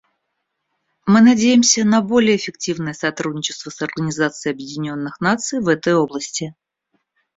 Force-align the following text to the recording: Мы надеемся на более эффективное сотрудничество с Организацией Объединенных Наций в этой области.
Мы 1.05 1.21
надеемся 1.21 1.83
на 1.85 2.01
более 2.01 2.35
эффективное 2.35 2.93
сотрудничество 2.93 3.69
с 3.69 3.83
Организацией 3.83 4.51
Объединенных 4.55 5.21
Наций 5.21 5.59
в 5.59 5.67
этой 5.67 5.93
области. 5.93 6.55